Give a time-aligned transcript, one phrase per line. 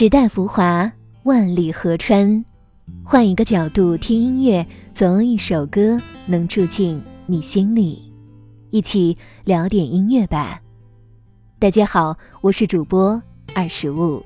[0.00, 0.92] 时代浮华，
[1.24, 2.44] 万里河川。
[3.02, 8.00] 换一个角度听音乐，总有一首歌能住进你心里。
[8.70, 10.62] 一起聊点音乐吧。
[11.58, 13.20] 大家好，我是主播
[13.56, 14.24] 二十五。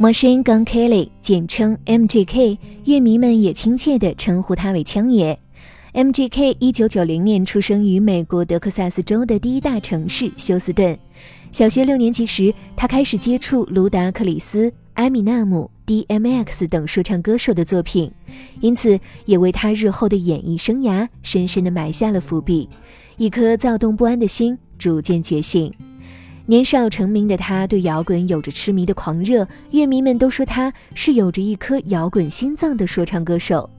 [0.00, 5.38] Machine Gun Kelly，简称 MGK，乐迷们也亲切地称呼他为枪爷。
[5.94, 10.98] MGK 一九九零年出生于美国德克萨斯州的第一大城市休斯顿。
[11.52, 18.10] 小学六年级时，他开始接触卢达克里斯、埃米纳姆、DMX 等说唱歌手的作品，
[18.60, 22.68] 因此也为他日后的演艺生涯深深地埋下了伏笔。
[23.16, 25.72] 一颗躁动不安的心逐渐觉醒。
[26.46, 33.70] 年少成名的他，对摇滚有着痴迷的狂热，乐迷们都说他是有着一颗摇滚心脏的说唱歌手。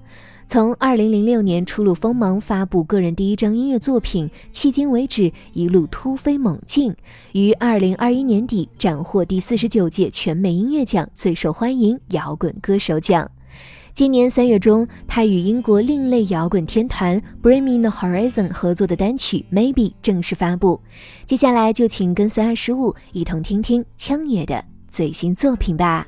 [0.47, 6.95] 从2006年初露锋芒，发布个人第一张音乐作品，迄今为止一路突飞猛进，
[7.33, 13.29] 于2021年底斩获第四十九届全美音乐奖最受欢迎摇滚歌手奖。
[13.93, 20.79] 今年三月中，他与英国另类摇滚天团 Bring Me The Horizon 合作的单曲 Maybe 正式发布。
[21.25, 26.07] 接下来就请跟随二十五一同听听枪爷的最新作品吧。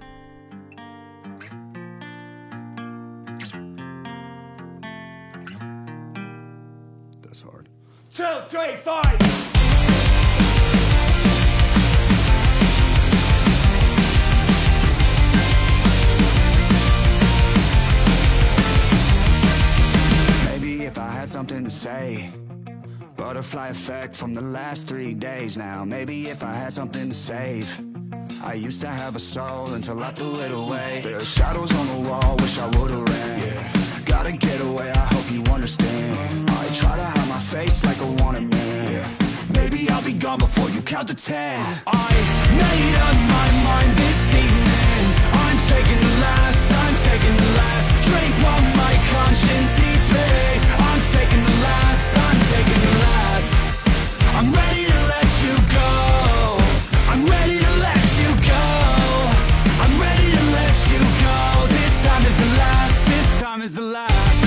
[21.37, 22.31] Something to say.
[23.15, 25.85] Butterfly effect from the last three days now.
[25.85, 27.79] Maybe if I had something to save.
[28.43, 31.01] I used to have a soul until I threw it away.
[31.03, 33.39] There are shadows on the wall, wish I would've ran.
[33.39, 34.01] Yeah.
[34.05, 36.46] Gotta get away, I hope you understand
[37.47, 39.15] face like a wanted man.
[39.53, 41.63] Maybe I'll be gone before you count to ten.
[41.87, 42.11] I
[42.59, 45.03] made up my mind this evening.
[45.31, 47.87] I'm taking the last, I'm taking the last.
[48.03, 50.29] Drink while my conscience eats me.
[50.91, 53.49] I'm taking the last, I'm taking the last.
[54.35, 55.91] I'm ready to let you go.
[57.11, 58.65] I'm ready to let you go.
[59.83, 61.39] I'm ready to let you go.
[61.79, 64.46] This time is the last, this time is the last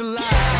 [0.00, 0.59] alive.